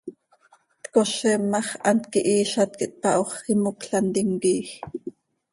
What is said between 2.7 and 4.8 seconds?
quih tpaho x, imocl hant imquiij.